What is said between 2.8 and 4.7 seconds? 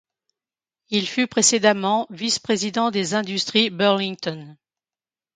des Industries Burlington.